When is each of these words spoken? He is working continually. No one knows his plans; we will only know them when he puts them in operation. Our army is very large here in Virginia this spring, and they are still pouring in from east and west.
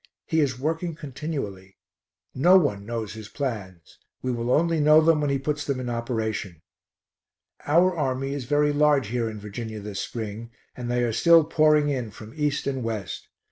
He 0.25 0.39
is 0.39 0.57
working 0.57 0.95
continually. 0.95 1.77
No 2.33 2.57
one 2.57 2.87
knows 2.87 3.13
his 3.13 3.29
plans; 3.29 3.99
we 4.23 4.31
will 4.31 4.49
only 4.51 4.79
know 4.79 4.99
them 4.99 5.21
when 5.21 5.29
he 5.29 5.37
puts 5.37 5.63
them 5.63 5.79
in 5.79 5.91
operation. 5.91 6.63
Our 7.67 7.95
army 7.95 8.33
is 8.33 8.45
very 8.45 8.73
large 8.73 9.09
here 9.09 9.29
in 9.29 9.39
Virginia 9.39 9.79
this 9.79 9.99
spring, 9.99 10.49
and 10.75 10.89
they 10.89 11.03
are 11.03 11.13
still 11.13 11.43
pouring 11.43 11.89
in 11.89 12.09
from 12.09 12.33
east 12.35 12.65
and 12.65 12.83
west. 12.83 13.27